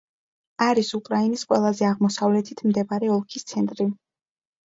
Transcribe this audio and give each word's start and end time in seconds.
არის 0.67 0.87
უკრაინის 0.99 1.43
ყველაზე 1.51 1.85
აღმოსავლეთით 1.89 2.65
მდებარე 2.69 3.13
ოლქის 3.17 3.45
ცენტრი. 3.53 3.87